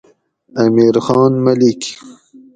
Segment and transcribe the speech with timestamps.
[0.65, 1.81] امیر خان ملیک